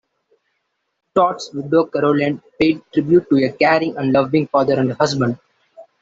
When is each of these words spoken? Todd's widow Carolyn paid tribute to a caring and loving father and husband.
Todd's 1.13 1.51
widow 1.53 1.85
Carolyn 1.85 2.41
paid 2.59 2.81
tribute 2.91 3.29
to 3.29 3.37
a 3.45 3.51
caring 3.51 3.95
and 3.97 4.11
loving 4.11 4.47
father 4.47 4.79
and 4.79 4.93
husband. 4.93 5.37